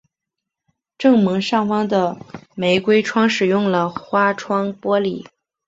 [0.97, 2.17] 正门上方的
[2.55, 5.27] 玫瑰窗使用了花窗玻璃。